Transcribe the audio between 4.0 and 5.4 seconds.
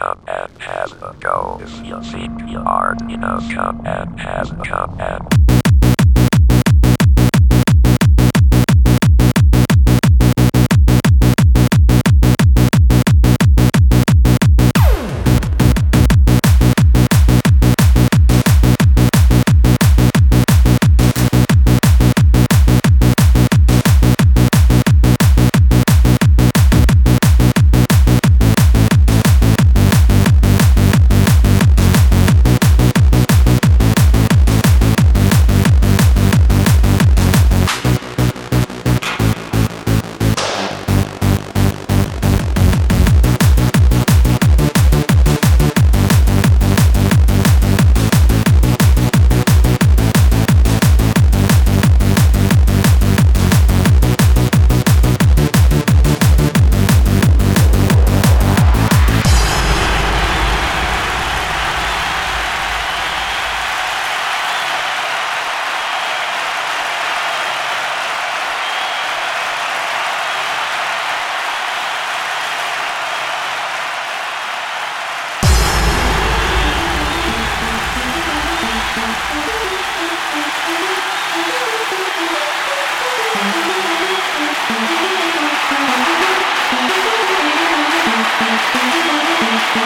have, a come and